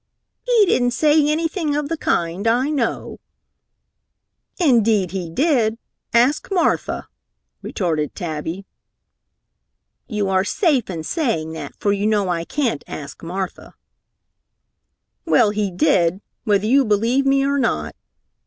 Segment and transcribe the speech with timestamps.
[0.43, 3.19] "He didn't say anything of the kind, I know."
[4.59, 5.77] "Indeed he did!
[6.11, 7.07] Ask Martha!"
[7.61, 8.65] retorted Tabby.
[10.07, 13.75] "You are safe in saying that, for you know I can't ask Martha."
[15.25, 17.95] "Well, he did, whether you believe me or not!"